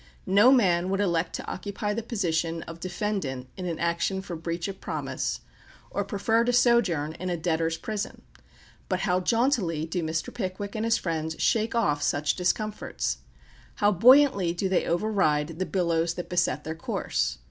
No 0.25 0.51
man 0.51 0.89
would 0.89 0.99
elect 0.99 1.35
to 1.35 1.45
occupy 1.45 1.93
the 1.93 2.01
position 2.01 2.63
of 2.63 2.79
defendant 2.79 3.47
in 3.55 3.67
an 3.67 3.77
action 3.77 4.23
for 4.23 4.35
breach 4.35 4.67
of 4.67 4.81
promise, 4.81 5.41
or 5.91 6.03
prefer 6.03 6.43
to 6.43 6.51
sojourn 6.51 7.13
in 7.19 7.29
a 7.29 7.37
debtors' 7.37 7.77
prison. 7.77 8.23
But 8.89 9.01
how 9.01 9.19
jauntily 9.19 9.85
do 9.85 10.01
Mr. 10.01 10.33
Pickwick 10.33 10.73
and 10.73 10.85
his 10.85 10.97
friends 10.97 11.35
shake 11.37 11.75
off 11.75 12.01
such 12.01 12.35
discomforts! 12.35 13.19
How 13.75 13.91
buoyantly 13.91 14.53
do 14.55 14.67
they 14.67 14.87
override 14.87 15.59
the 15.59 15.67
billows 15.67 16.15
that 16.15 16.29
beset 16.29 16.63
their 16.63 16.73
course! 16.73 17.37